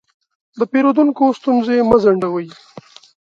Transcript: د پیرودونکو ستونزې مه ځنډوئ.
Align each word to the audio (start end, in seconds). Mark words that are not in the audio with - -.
د 0.59 0.61
پیرودونکو 0.71 1.23
ستونزې 1.39 1.77
مه 1.89 1.97
ځنډوئ. 2.03 2.47